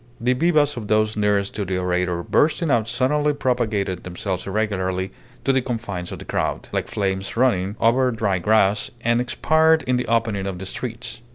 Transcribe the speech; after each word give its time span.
The 0.19 0.33
vivas 0.33 0.77
of 0.77 0.87
those 0.87 1.15
nearest 1.15 1.53
to 1.53 1.63
the 1.63 1.77
orator 1.77 2.23
bursting 2.23 2.71
out 2.71 2.87
suddenly 2.87 3.33
propagated 3.35 4.03
themselves 4.03 4.47
irregularly 4.47 5.11
to 5.43 5.53
the 5.53 5.61
confines 5.61 6.11
of 6.11 6.17
the 6.17 6.25
crowd, 6.25 6.69
like 6.71 6.87
flames 6.87 7.37
running 7.37 7.75
over 7.79 8.09
dry 8.09 8.39
grass, 8.39 8.89
and 9.01 9.21
expired 9.21 9.83
in 9.85 9.97
the 9.97 10.07
opening 10.07 10.47
of 10.47 10.57
the 10.57 10.65
streets. 10.65 11.21